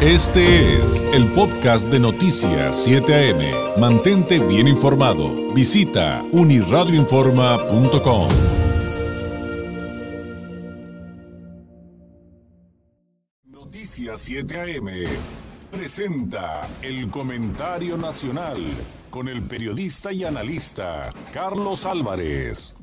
Este 0.00 0.76
es 0.76 1.02
el 1.12 1.26
podcast 1.32 1.88
de 1.88 1.98
Noticias 1.98 2.84
7 2.84 3.32
AM. 3.32 3.80
Mantente 3.80 4.38
bien 4.38 4.68
informado. 4.68 5.52
Visita 5.52 6.24
uniradioinforma.com. 6.30 8.28
Noticias 13.46 14.20
7 14.20 14.76
AM 14.76 14.88
presenta 15.72 16.68
el 16.80 17.10
comentario 17.10 17.98
nacional 17.98 18.58
con 19.10 19.26
el 19.26 19.42
periodista 19.42 20.12
y 20.12 20.22
analista 20.22 21.10
Carlos 21.32 21.84
Álvarez. 21.84 22.76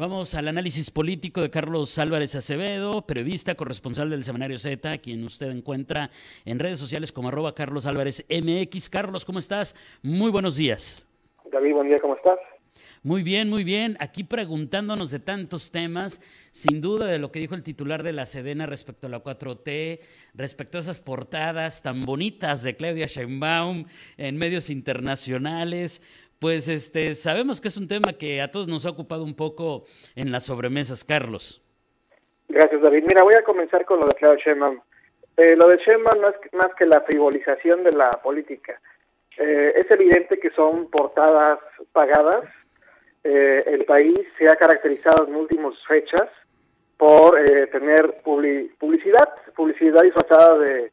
Vamos 0.00 0.34
al 0.34 0.48
análisis 0.48 0.90
político 0.90 1.42
de 1.42 1.50
Carlos 1.50 1.98
Álvarez 1.98 2.34
Acevedo, 2.34 3.02
periodista, 3.02 3.54
corresponsal 3.54 4.08
del 4.08 4.24
Semanario 4.24 4.58
Z, 4.58 4.96
quien 4.96 5.22
usted 5.24 5.50
encuentra 5.50 6.08
en 6.46 6.58
redes 6.58 6.78
sociales 6.78 7.12
como 7.12 7.28
arroba 7.28 7.54
Carlos 7.54 7.84
Álvarez 7.84 8.24
MX. 8.30 8.88
Carlos, 8.88 9.26
¿cómo 9.26 9.38
estás? 9.38 9.76
Muy 10.02 10.30
buenos 10.30 10.56
días. 10.56 11.06
David, 11.52 11.74
buen 11.74 11.88
día, 11.88 11.98
¿cómo 11.98 12.16
estás? 12.16 12.38
Muy 13.02 13.22
bien, 13.22 13.50
muy 13.50 13.62
bien. 13.62 13.98
Aquí 14.00 14.24
preguntándonos 14.24 15.10
de 15.10 15.18
tantos 15.18 15.70
temas, 15.70 16.22
sin 16.50 16.80
duda 16.80 17.04
de 17.04 17.18
lo 17.18 17.30
que 17.30 17.40
dijo 17.40 17.54
el 17.54 17.62
titular 17.62 18.02
de 18.02 18.14
la 18.14 18.24
Sedena 18.24 18.64
respecto 18.64 19.06
a 19.06 19.10
la 19.10 19.22
4T, 19.22 20.00
respecto 20.32 20.78
a 20.78 20.80
esas 20.80 21.00
portadas 21.00 21.82
tan 21.82 22.06
bonitas 22.06 22.62
de 22.62 22.74
Claudia 22.74 23.06
Sheinbaum 23.06 23.84
en 24.16 24.36
medios 24.38 24.70
internacionales 24.70 26.00
pues 26.40 26.68
este, 26.68 27.14
sabemos 27.14 27.60
que 27.60 27.68
es 27.68 27.76
un 27.76 27.86
tema 27.86 28.14
que 28.14 28.40
a 28.40 28.50
todos 28.50 28.66
nos 28.66 28.86
ha 28.86 28.90
ocupado 28.90 29.22
un 29.24 29.36
poco 29.36 29.84
en 30.16 30.32
las 30.32 30.46
sobremesas, 30.46 31.04
Carlos. 31.04 31.62
Gracias, 32.48 32.80
David. 32.80 33.04
Mira, 33.06 33.22
voy 33.22 33.34
a 33.34 33.44
comenzar 33.44 33.84
con 33.84 34.00
lo 34.00 34.06
de 34.06 34.14
Claudio 34.14 34.40
Sheinbaum. 34.42 34.80
Eh, 35.36 35.54
lo 35.54 35.68
de 35.68 35.76
Sheinbaum 35.76 36.20
no 36.20 36.28
es 36.30 36.36
más 36.54 36.74
que 36.76 36.86
la 36.86 37.02
frivolización 37.02 37.84
de 37.84 37.92
la 37.92 38.10
política. 38.10 38.80
Eh, 39.36 39.74
es 39.76 39.90
evidente 39.90 40.40
que 40.40 40.50
son 40.50 40.90
portadas 40.90 41.58
pagadas. 41.92 42.44
Eh, 43.22 43.62
el 43.66 43.84
país 43.84 44.18
se 44.38 44.48
ha 44.48 44.56
caracterizado 44.56 45.28
en 45.28 45.36
últimas 45.36 45.74
fechas 45.86 46.26
por 46.96 47.34
tener 47.72 48.20
publicidad, 48.22 49.28
publicidad 49.56 50.02
disfrazada 50.02 50.58
de, 50.58 50.92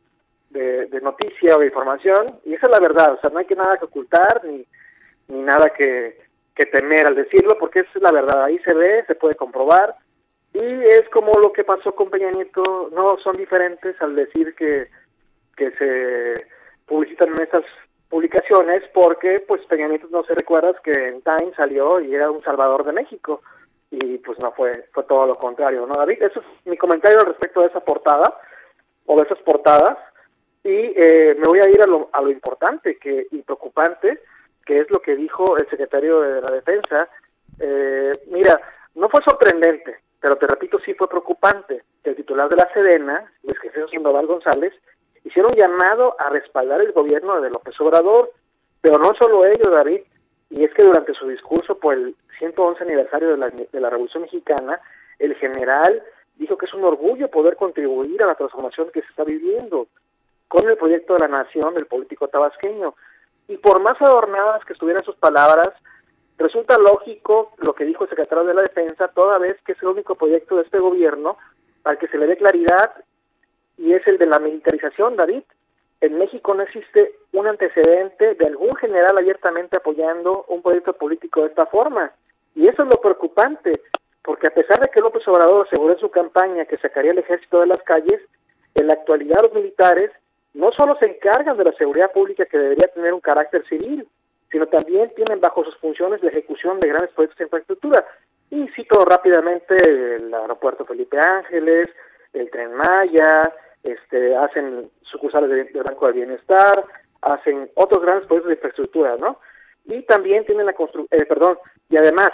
de, 0.49 0.85
de 0.85 1.01
noticia 1.01 1.57
o 1.57 1.59
de 1.59 1.65
información, 1.65 2.27
y 2.45 2.53
esa 2.53 2.67
es 2.67 2.71
la 2.71 2.79
verdad, 2.79 3.13
o 3.13 3.19
sea, 3.19 3.29
no 3.29 3.39
hay 3.39 3.45
que 3.45 3.57
nada 3.57 3.77
que 3.77 3.83
ocultar, 3.83 4.45
ni, 4.45 4.65
ni 5.27 5.41
nada 5.41 5.69
que, 5.69 6.25
temer 6.71 7.05
al 7.05 7.15
decirlo, 7.15 7.57
porque 7.59 7.81
es 7.81 8.01
la 8.01 8.11
verdad, 8.11 8.43
ahí 8.43 8.57
se 8.59 8.73
ve, 8.73 9.03
se 9.05 9.15
puede 9.15 9.35
comprobar, 9.35 9.95
y 10.53 10.63
es 10.63 11.07
como 11.09 11.31
lo 11.33 11.53
que 11.53 11.63
pasó 11.63 11.93
con 11.93 12.09
Peña 12.09 12.31
Nieto, 12.31 12.89
no 12.93 13.17
son 13.19 13.33
diferentes 13.33 13.95
al 14.01 14.15
decir 14.15 14.55
que, 14.55 14.87
que 15.55 15.71
se 15.71 16.47
publicitan 16.87 17.29
en 17.29 17.43
estas 17.43 17.63
publicaciones, 18.09 18.83
porque 18.93 19.39
pues 19.47 19.61
Peña 19.65 19.87
Nieto, 19.87 20.07
no 20.09 20.23
se 20.23 20.33
recuerdas 20.33 20.75
que 20.83 20.91
en 20.91 21.21
Time 21.21 21.53
salió 21.55 21.99
y 21.99 22.15
era 22.15 22.31
un 22.31 22.43
salvador 22.43 22.83
de 22.85 22.93
México, 22.93 23.41
y 23.91 24.17
pues 24.17 24.39
no 24.39 24.51
fue, 24.53 24.85
fue 24.93 25.03
todo 25.03 25.27
lo 25.27 25.35
contrario, 25.35 25.85
¿no, 25.85 25.93
David? 25.93 26.23
Eso 26.23 26.39
es 26.39 26.45
mi 26.65 26.77
comentario 26.77 27.19
respecto 27.19 27.61
a 27.61 27.67
esa 27.67 27.81
portada, 27.81 28.33
o 29.05 29.15
de 29.15 29.23
esas 29.23 29.39
portadas, 29.39 29.97
y 30.63 30.93
eh, 30.95 31.35
me 31.37 31.45
voy 31.47 31.59
a 31.59 31.69
ir 31.69 31.81
a 31.81 31.85
lo, 31.85 32.09
a 32.11 32.21
lo 32.21 32.29
importante 32.29 32.97
que, 32.97 33.27
y 33.31 33.41
preocupante, 33.43 34.21
que 34.67 34.81
es 34.81 34.91
lo 34.91 34.99
que 34.99 35.15
dijo 35.15 35.57
el 35.57 35.67
secretario 35.69 36.19
de 36.19 36.41
la 36.41 36.53
Defensa. 36.53 37.09
Eh, 37.59 38.11
mira, 38.27 38.59
no 38.95 39.07
fue 39.07 39.21
sorprendente, 39.23 39.99
pero 40.19 40.35
te 40.35 40.45
repito, 40.45 40.77
sí 40.79 40.93
fue 40.93 41.07
preocupante 41.07 41.83
que 42.03 42.09
el 42.09 42.17
titular 42.17 42.49
de 42.49 42.57
la 42.57 42.71
Sedena, 42.73 43.31
Luis 43.43 43.57
Jesús 43.59 43.89
Sandoval 43.91 44.27
González, 44.27 44.73
hicieron 45.23 45.51
llamado 45.55 46.15
a 46.19 46.29
respaldar 46.29 46.81
el 46.81 46.91
gobierno 46.91 47.39
de 47.39 47.49
López 47.49 47.79
Obrador, 47.79 48.31
pero 48.81 48.97
no 48.99 49.15
solo 49.15 49.45
ello, 49.45 49.71
David, 49.71 50.01
y 50.49 50.65
es 50.65 50.73
que 50.73 50.83
durante 50.83 51.13
su 51.13 51.27
discurso 51.29 51.79
por 51.79 51.93
el 51.93 52.15
111 52.37 52.83
aniversario 52.83 53.29
de 53.29 53.37
la, 53.37 53.49
de 53.49 53.79
la 53.79 53.89
Revolución 53.89 54.23
Mexicana, 54.23 54.81
el 55.17 55.33
general 55.35 56.03
dijo 56.35 56.57
que 56.57 56.65
es 56.65 56.73
un 56.73 56.83
orgullo 56.83 57.31
poder 57.31 57.55
contribuir 57.55 58.21
a 58.21 58.27
la 58.27 58.35
transformación 58.35 58.89
que 58.93 59.01
se 59.01 59.07
está 59.07 59.23
viviendo 59.23 59.87
con 60.47 60.69
el 60.69 60.77
proyecto 60.77 61.13
de 61.13 61.19
la 61.19 61.43
nación 61.43 61.73
del 61.73 61.85
político 61.85 62.27
tabasqueño. 62.27 62.95
Y 63.47 63.57
por 63.57 63.79
más 63.79 64.01
adornadas 64.01 64.63
que 64.65 64.73
estuvieran 64.73 65.03
sus 65.03 65.15
palabras, 65.15 65.69
resulta 66.37 66.77
lógico 66.77 67.53
lo 67.57 67.73
que 67.73 67.85
dijo 67.85 68.03
el 68.03 68.09
secretario 68.09 68.43
de 68.43 68.53
la 68.53 68.61
Defensa, 68.61 69.07
toda 69.09 69.37
vez 69.37 69.55
que 69.65 69.71
es 69.71 69.81
el 69.81 69.89
único 69.89 70.15
proyecto 70.15 70.57
de 70.57 70.63
este 70.63 70.79
gobierno 70.79 71.37
al 71.83 71.97
que 71.97 72.07
se 72.07 72.17
le 72.17 72.27
dé 72.27 72.37
claridad 72.37 72.93
y 73.77 73.93
es 73.93 74.05
el 74.07 74.17
de 74.17 74.25
la 74.25 74.39
militarización, 74.39 75.15
David. 75.15 75.43
En 76.01 76.17
México 76.17 76.53
no 76.53 76.63
existe 76.63 77.13
un 77.31 77.47
antecedente 77.47 78.35
de 78.35 78.45
algún 78.45 78.75
general 78.75 79.15
abiertamente 79.17 79.77
apoyando 79.77 80.45
un 80.47 80.61
proyecto 80.61 80.93
político 80.93 81.41
de 81.41 81.47
esta 81.47 81.65
forma. 81.65 82.11
Y 82.55 82.67
eso 82.67 82.83
es 82.83 82.89
lo 82.89 83.01
preocupante, 83.01 83.71
porque 84.23 84.47
a 84.47 84.53
pesar 84.53 84.79
de 84.79 84.89
que 84.89 84.99
López 84.99 85.27
Obrador 85.27 85.65
aseguró 85.65 85.93
en 85.93 85.99
su 85.99 86.11
campaña 86.11 86.65
que 86.65 86.77
sacaría 86.77 87.11
el 87.11 87.19
ejército 87.19 87.61
de 87.61 87.67
las 87.67 87.81
calles, 87.83 88.21
en 88.75 88.87
la 88.87 88.93
actualidad 88.93 89.41
los 89.41 89.53
militares 89.53 90.11
no 90.57 90.71
solo 90.71 90.97
se 90.99 91.07
encargan 91.07 91.55
de 91.55 91.65
la 91.65 91.71
seguridad 91.73 92.11
pública 92.11 92.45
que 92.45 92.57
debería 92.57 92.87
tener 92.87 93.13
un 93.13 93.21
carácter 93.21 93.63
civil, 93.67 94.07
sino 94.51 94.65
también 94.65 95.13
tienen 95.15 95.39
bajo 95.39 95.63
sus 95.63 95.77
funciones 95.77 96.23
la 96.23 96.31
ejecución 96.31 96.79
de 96.79 96.87
grandes 96.87 97.11
proyectos 97.11 97.37
de 97.37 97.43
infraestructura. 97.43 98.05
Y 98.49 98.67
cito 98.69 99.05
rápidamente 99.05 99.75
el 100.15 100.33
aeropuerto 100.33 100.83
Felipe 100.85 101.19
Ángeles, 101.19 101.87
el 102.33 102.49
Tren 102.49 102.73
Maya, 102.73 103.53
este, 103.83 104.35
hacen 104.35 104.89
sucursales 105.03 105.49
del 105.49 105.83
Banco 105.83 106.07
del 106.07 106.15
Bienestar, 106.15 106.83
hacen 107.21 107.69
otros 107.75 108.01
grandes 108.01 108.25
proyectos 108.25 108.49
de 108.49 108.55
infraestructura, 108.55 109.15
¿no? 109.17 109.39
Y 109.85 110.01
también 110.03 110.43
tienen 110.45 110.65
la 110.65 110.73
construcción, 110.73 111.21
eh, 111.21 111.25
perdón, 111.25 111.59
y 111.89 111.97
además, 111.97 112.31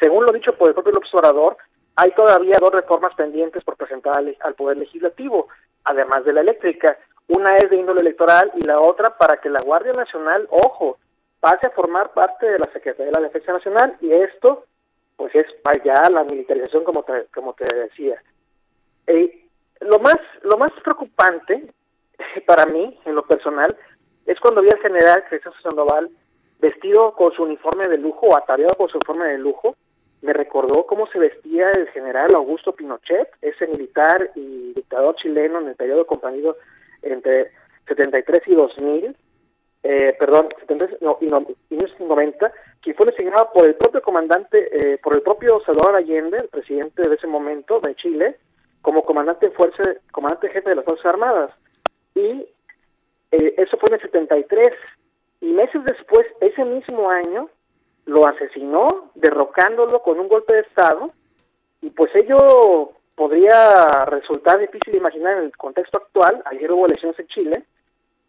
según 0.00 0.26
lo 0.26 0.32
dicho 0.32 0.56
por 0.56 0.68
el 0.68 0.74
propio 0.74 0.92
López 0.92 1.14
Obrador, 1.14 1.56
hay 1.94 2.10
todavía 2.12 2.56
dos 2.58 2.72
reformas 2.72 3.14
pendientes 3.14 3.62
por 3.62 3.76
presentar 3.76 4.24
al 4.40 4.54
Poder 4.54 4.78
Legislativo, 4.78 5.48
además 5.84 6.24
de 6.24 6.32
la 6.32 6.40
eléctrica. 6.40 6.98
Una 7.36 7.56
es 7.56 7.70
de 7.70 7.76
índole 7.76 8.00
electoral 8.00 8.52
y 8.56 8.62
la 8.66 8.80
otra 8.80 9.16
para 9.16 9.38
que 9.38 9.48
la 9.48 9.62
Guardia 9.62 9.92
Nacional, 9.92 10.46
ojo, 10.50 10.98
pase 11.40 11.66
a 11.66 11.70
formar 11.70 12.12
parte 12.12 12.46
de 12.46 12.58
la 12.58 12.70
Secretaría 12.72 13.06
de 13.06 13.20
la 13.20 13.26
Defensa 13.26 13.52
Nacional 13.52 13.96
y 14.00 14.12
esto, 14.12 14.66
pues 15.16 15.34
es 15.34 15.46
allá 15.64 16.10
la 16.10 16.24
militarización 16.24 16.84
como 16.84 17.02
te, 17.04 17.26
como 17.34 17.54
te 17.54 17.72
decía. 17.74 18.22
Eh, 19.06 19.46
lo 19.80 19.98
más 19.98 20.18
lo 20.42 20.58
más 20.58 20.70
preocupante 20.84 21.72
para 22.46 22.66
mí, 22.66 22.98
en 23.04 23.14
lo 23.14 23.24
personal, 23.24 23.74
es 24.26 24.38
cuando 24.40 24.60
vi 24.60 24.68
al 24.70 24.80
general 24.80 25.24
Crescencio 25.28 25.60
Sandoval 25.62 26.10
vestido 26.60 27.14
con 27.14 27.32
su 27.32 27.42
uniforme 27.42 27.88
de 27.88 27.98
lujo 27.98 28.26
o 28.26 28.36
ataviado 28.36 28.74
con 28.76 28.88
su 28.88 28.98
uniforme 28.98 29.32
de 29.32 29.38
lujo, 29.38 29.74
me 30.20 30.32
recordó 30.32 30.86
cómo 30.86 31.08
se 31.08 31.18
vestía 31.18 31.70
el 31.72 31.88
general 31.88 32.34
Augusto 32.34 32.72
Pinochet, 32.72 33.28
ese 33.40 33.66
militar 33.66 34.30
y 34.36 34.72
dictador 34.74 35.16
chileno 35.16 35.58
en 35.60 35.68
el 35.68 35.74
periodo 35.74 36.06
comprendido 36.06 36.56
entre 37.02 37.50
73 37.86 38.42
y 38.46 38.54
2000, 38.54 39.16
eh, 39.84 40.16
perdón, 40.18 40.48
73 40.60 41.02
no, 41.02 41.18
y, 41.20 41.24
1990, 41.24 42.52
que 42.80 42.94
fue 42.94 43.06
designado 43.06 43.50
por 43.52 43.66
el 43.66 43.74
propio 43.74 44.00
comandante, 44.02 44.68
eh, 44.94 44.98
por 44.98 45.14
el 45.14 45.22
propio 45.22 45.60
Salvador 45.66 45.96
Allende, 45.96 46.38
el 46.38 46.48
presidente 46.48 47.08
de 47.08 47.14
ese 47.14 47.26
momento 47.26 47.80
de 47.80 47.94
Chile, 47.96 48.36
como 48.80 49.04
comandante 49.04 49.50
fuerza, 49.50 49.82
comandante 50.12 50.50
jefe 50.50 50.70
de 50.70 50.76
las 50.76 50.84
Fuerzas 50.84 51.06
Armadas. 51.06 51.50
Y 52.14 52.46
eh, 53.32 53.54
eso 53.56 53.76
fue 53.78 53.88
en 53.88 53.94
el 53.94 54.02
73. 54.02 54.70
Y 55.40 55.52
meses 55.52 55.82
después, 55.84 56.26
ese 56.40 56.64
mismo 56.64 57.10
año, 57.10 57.48
lo 58.06 58.26
asesinó, 58.26 59.10
derrocándolo 59.14 60.02
con 60.02 60.18
un 60.20 60.28
golpe 60.28 60.54
de 60.54 60.60
Estado, 60.60 61.12
y 61.80 61.90
pues 61.90 62.10
ello 62.14 62.92
podría 63.14 63.86
resultar 64.06 64.58
difícil 64.58 64.96
imaginar 64.96 65.38
en 65.38 65.44
el 65.44 65.56
contexto 65.56 65.98
actual, 65.98 66.42
ayer 66.46 66.70
hubo 66.72 66.86
elecciones 66.86 67.18
en 67.18 67.26
Chile, 67.28 67.64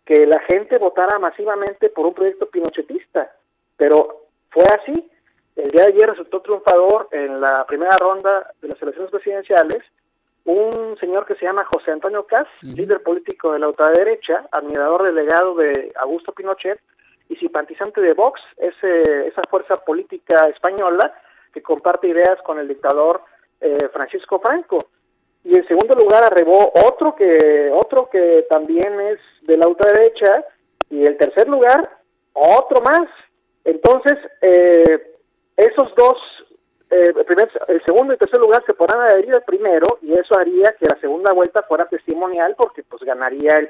que 0.05 0.25
la 0.25 0.39
gente 0.41 0.77
votara 0.77 1.17
masivamente 1.19 1.89
por 1.89 2.05
un 2.05 2.13
proyecto 2.13 2.49
pinochetista, 2.49 3.31
pero 3.77 4.25
fue 4.49 4.65
así. 4.65 5.09
El 5.55 5.69
día 5.69 5.83
de 5.83 5.93
ayer 5.93 6.09
resultó 6.09 6.41
triunfador 6.41 7.07
en 7.11 7.39
la 7.39 7.65
primera 7.65 7.95
ronda 7.97 8.51
de 8.61 8.67
las 8.69 8.81
elecciones 8.81 9.11
presidenciales 9.11 9.83
un 10.45 10.97
señor 10.99 11.25
que 11.25 11.35
se 11.35 11.45
llama 11.45 11.65
José 11.65 11.91
Antonio 11.91 12.25
Cas, 12.25 12.47
líder 12.61 13.01
político 13.01 13.53
de 13.53 13.59
la 13.59 13.69
ultraderecha, 13.69 14.45
admirador 14.51 15.03
delegado 15.03 15.55
de 15.55 15.93
Augusto 15.95 16.33
Pinochet, 16.33 16.79
y 17.29 17.35
simpatizante 17.37 18.01
de 18.01 18.13
Vox, 18.13 18.41
ese, 18.57 19.27
esa 19.27 19.41
fuerza 19.49 19.75
política 19.75 20.49
española 20.49 21.13
que 21.53 21.61
comparte 21.61 22.07
ideas 22.07 22.41
con 22.43 22.59
el 22.59 22.67
dictador 22.67 23.21
eh, 23.63 23.89
Francisco 23.91 24.39
Franco. 24.39 24.77
Y 25.43 25.57
en 25.57 25.67
segundo 25.67 25.95
lugar 25.95 26.23
arrebó 26.23 26.71
otro 26.85 27.15
que 27.15 27.71
otro 27.73 28.09
que 28.09 28.45
también 28.49 28.99
es 29.01 29.19
de 29.41 29.57
la 29.57 29.67
ultraderecha 29.67 30.45
y 30.89 31.05
en 31.05 31.17
tercer 31.17 31.47
lugar 31.47 31.89
otro 32.33 32.81
más. 32.81 33.07
Entonces 33.63 34.17
eh, 34.41 35.17
esos 35.57 35.93
dos 35.95 36.17
eh, 36.89 37.13
el, 37.17 37.25
primer, 37.25 37.49
el 37.67 37.81
segundo 37.85 38.13
y 38.13 38.17
tercer 38.17 38.39
lugar 38.39 38.63
se 38.65 38.73
podrán 38.73 39.01
adherir 39.01 39.33
al 39.33 39.43
primero 39.43 39.97
y 40.01 40.13
eso 40.13 40.37
haría 40.37 40.75
que 40.79 40.85
la 40.85 40.99
segunda 41.01 41.33
vuelta 41.33 41.63
fuera 41.63 41.85
testimonial 41.85 42.55
porque 42.57 42.83
pues 42.83 43.01
ganaría 43.03 43.53
el, 43.55 43.69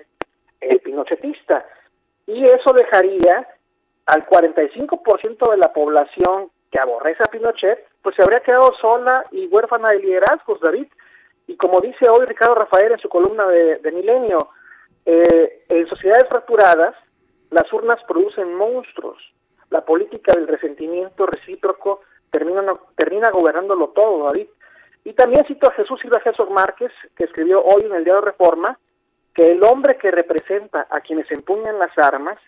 el 0.61 0.79
pinochetista. 0.79 1.65
Y 2.27 2.43
eso 2.43 2.73
dejaría 2.73 3.47
al 4.05 4.25
45% 4.25 5.51
de 5.51 5.57
la 5.57 5.71
población 5.73 6.51
que 6.73 6.79
aborrece 6.79 7.21
a 7.21 7.29
Pinochet, 7.29 7.85
pues 8.01 8.15
se 8.15 8.23
habría 8.23 8.39
quedado 8.39 8.73
sola 8.81 9.23
y 9.29 9.45
huérfana 9.45 9.89
de 9.89 9.99
liderazgos, 9.99 10.59
David. 10.59 10.87
Y 11.45 11.55
como 11.55 11.79
dice 11.79 12.09
hoy 12.09 12.25
Ricardo 12.25 12.55
Rafael 12.55 12.93
en 12.93 12.97
su 12.97 13.09
columna 13.09 13.45
de, 13.45 13.91
Milenio, 13.93 14.49
eh, 15.05 15.65
en 15.69 15.87
sociedades 15.87 16.25
fracturadas, 16.29 16.95
las 17.51 17.71
urnas 17.71 17.99
producen 18.07 18.55
monstruos. 18.55 19.19
La 19.69 19.85
política 19.85 20.33
del 20.33 20.47
resentimiento 20.47 21.27
recíproco 21.27 22.01
termina, 22.31 22.63
termina 22.95 23.29
gobernándolo 23.29 23.89
todo, 23.89 24.23
David. 24.23 24.47
Y 25.03 25.13
también 25.13 25.45
cito 25.45 25.67
a 25.69 25.73
Jesús 25.73 25.99
Silva 26.01 26.21
Jesús 26.21 26.49
Márquez, 26.49 26.91
que 27.15 27.25
escribió 27.25 27.63
hoy 27.63 27.83
en 27.85 27.93
el 27.93 28.03
Diario 28.03 28.21
Reforma, 28.21 28.79
que 29.35 29.51
el 29.51 29.63
hombre 29.63 29.99
que 29.99 30.09
representa 30.09 30.87
a 30.89 31.01
quienes 31.01 31.29
empuñan 31.29 31.77
las 31.77 31.95
armas 31.99 32.39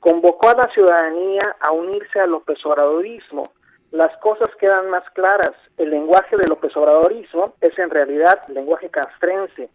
convocó 0.00 0.48
a 0.48 0.54
la 0.54 0.72
ciudadanía 0.72 1.56
a 1.60 1.72
unirse 1.72 2.20
al 2.20 2.30
López 2.30 2.64
Obradorismo. 2.64 3.50
Las 3.92 4.16
cosas 4.18 4.48
quedan 4.58 4.90
más 4.90 5.08
claras. 5.10 5.52
El 5.78 5.90
lenguaje 5.90 6.36
del 6.36 6.48
López 6.48 6.76
Obradorismo 6.76 7.54
es 7.60 7.78
en 7.78 7.90
realidad 7.90 8.46
lenguaje 8.48 8.90
castrense, 8.90 9.68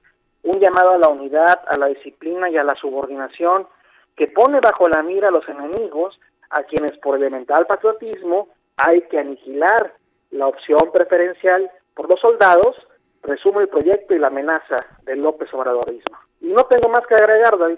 un 0.44 0.60
llamado 0.60 0.92
a 0.92 0.98
la 0.98 1.08
unidad, 1.08 1.62
a 1.68 1.78
la 1.78 1.88
disciplina 1.88 2.50
y 2.50 2.58
a 2.58 2.64
la 2.64 2.76
subordinación 2.76 3.68
que 4.16 4.28
pone 4.28 4.60
bajo 4.60 4.90
la 4.90 5.02
mira 5.04 5.30
a 5.30 5.32
los 5.32 5.48
enemigos 5.48 6.20
a 6.50 6.64
quienes 6.64 6.98
por 6.98 7.16
elemental 7.16 7.66
patriotismo 7.66 8.50
hay 8.78 9.02
que 9.04 9.20
aniquilar 9.20 9.94
la 10.32 10.48
opción 10.48 10.92
preferencial 10.92 11.70
por 11.94 12.10
los 12.10 12.20
soldados, 12.20 12.76
resume 13.24 13.62
el 13.62 13.68
proyecto 13.68 14.16
y 14.16 14.20
la 14.20 14.28
amenaza 14.28 14.78
del 15.04 15.22
López 15.22 15.54
Obradorismo. 15.54 16.18
Y 16.40 16.48
no 16.48 16.64
tengo 16.66 16.90
más 16.90 17.06
que 17.06 17.16
agregar, 17.16 17.58
David. 17.58 17.78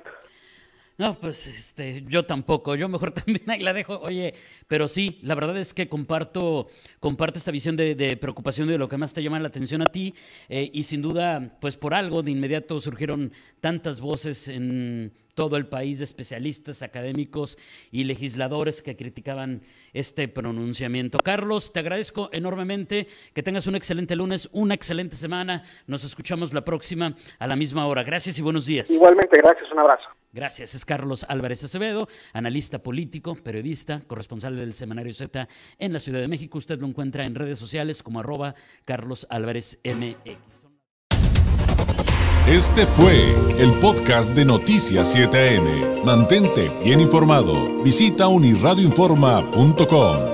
No, 0.96 1.20
pues 1.20 1.48
este, 1.48 2.04
yo 2.08 2.26
tampoco, 2.26 2.76
yo 2.76 2.88
mejor 2.88 3.12
también 3.14 3.50
ahí 3.50 3.60
la 3.60 3.74
dejo. 3.74 4.00
Oye, 4.00 4.34
pero 4.68 4.88
sí, 4.88 5.20
la 5.24 5.34
verdad 5.36 5.58
es 5.58 5.74
que 5.74 5.90
comparto, 5.90 6.68
comparto 7.00 7.40
esta 7.40 7.52
visión 7.52 7.76
de, 7.76 8.18
preocupación 8.18 8.68
de 8.68 8.78
lo 8.78 8.88
que 8.88 8.98
más 8.98 9.14
te 9.14 9.24
llama 9.24 9.40
la 9.40 9.48
atención 9.48 9.82
a 9.82 9.86
ti, 9.86 10.14
eh, 10.50 10.70
y 10.72 10.84
sin 10.84 11.02
duda, 11.02 11.58
pues 11.60 11.78
por 11.78 11.94
algo 11.94 12.22
de 12.22 12.32
inmediato 12.32 12.80
surgieron 12.80 13.32
tantas 13.60 14.02
voces 14.02 14.48
en 14.48 15.14
todo 15.34 15.58
el 15.58 15.68
país 15.68 15.98
de 15.98 16.04
especialistas, 16.04 16.84
académicos 16.84 17.58
y 17.92 18.04
legisladores 18.04 18.84
que 18.84 18.96
criticaban 18.96 19.64
este 19.94 20.28
pronunciamiento. 20.28 21.18
Carlos, 21.18 21.74
te 21.74 21.80
agradezco 21.80 22.30
enormemente, 22.32 23.08
que 23.34 23.42
tengas 23.42 23.66
un 23.66 23.76
excelente 23.76 24.16
lunes, 24.16 24.48
una 24.52 24.76
excelente 24.76 25.16
semana. 25.16 25.64
Nos 25.88 26.04
escuchamos 26.04 26.54
la 26.54 26.64
próxima 26.64 27.16
a 27.40 27.48
la 27.48 27.56
misma 27.56 27.88
hora. 27.88 28.04
Gracias 28.04 28.38
y 28.38 28.44
buenos 28.44 28.68
días. 28.68 28.92
Igualmente, 28.92 29.38
gracias, 29.42 29.72
un 29.72 29.80
abrazo. 29.80 30.23
Gracias. 30.34 30.76
Es 30.76 30.84
Carlos 30.84 31.26
Álvarez 31.30 31.64
Acevedo, 31.64 32.10
analista 32.34 32.82
político, 32.82 33.36
periodista, 33.36 34.02
corresponsal 34.02 34.58
del 34.58 34.74
Semanario 34.74 35.14
Z 35.14 35.48
en 35.78 35.94
la 35.94 36.00
Ciudad 36.00 36.20
de 36.20 36.28
México. 36.28 36.58
Usted 36.58 36.82
lo 36.82 36.88
encuentra 36.88 37.26
en 37.26 37.36
redes 37.36 37.60
sociales 37.60 38.02
como 38.02 38.20
arroba 38.20 38.56
Carlos 38.84 39.28
Álvarez 39.30 39.80
MX. 39.86 40.64
Este 42.48 42.86
fue 42.86 43.34
el 43.58 43.72
podcast 43.80 44.36
de 44.36 44.44
Noticias 44.44 45.16
7am. 45.16 46.04
Mantente 46.04 46.70
bien 46.84 47.00
informado. 47.00 47.82
Visita 47.84 48.28
unirradioinforma.com. 48.28 50.33